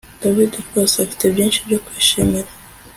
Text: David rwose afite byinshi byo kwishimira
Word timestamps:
David 0.21 0.51
rwose 0.67 0.95
afite 1.05 1.23
byinshi 1.33 1.59
byo 1.67 1.77
kwishimira 1.85 2.49